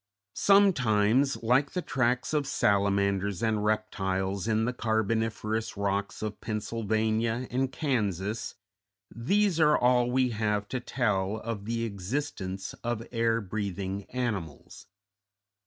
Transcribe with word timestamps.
Sometimes, 0.33 1.43
like 1.43 1.73
the 1.73 1.81
tracks 1.83 2.33
of 2.33 2.47
salamanders 2.47 3.43
and 3.43 3.63
reptiles 3.63 4.47
in 4.47 4.65
the 4.65 4.73
carboniferous 4.73 5.77
rocks 5.77 6.23
of 6.23 6.41
Pennsylvania 6.41 7.47
and 7.51 7.71
Kansas, 7.71 8.55
these 9.15 9.59
are 9.59 9.77
all 9.77 10.09
we 10.09 10.31
have 10.31 10.67
to 10.69 10.79
tell 10.79 11.37
of 11.37 11.65
the 11.65 11.83
existence 11.83 12.73
of 12.83 13.05
air 13.11 13.39
breathing 13.41 14.05
animals. 14.05 14.87